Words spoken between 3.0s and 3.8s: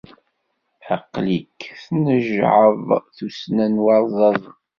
tusna n